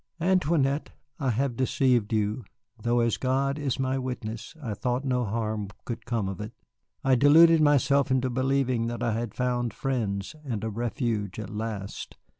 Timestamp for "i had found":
9.03-9.75